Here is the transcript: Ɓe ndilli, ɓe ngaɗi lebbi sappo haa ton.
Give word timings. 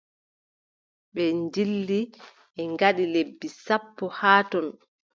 Ɓe 1.13 1.23
ndilli, 1.41 1.99
ɓe 2.53 2.61
ngaɗi 2.73 3.03
lebbi 3.13 3.47
sappo 3.63 4.05
haa 4.19 4.41
ton. 4.51 4.67